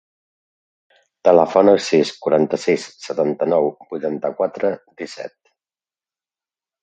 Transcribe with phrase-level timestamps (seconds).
[1.27, 4.71] Telefona al sis, quaranta-sis, setanta-nou, vuitanta-quatre,
[5.03, 5.37] disset.